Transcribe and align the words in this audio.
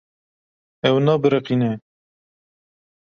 Ew 0.87 0.95
nabiriqîne. 1.05 1.71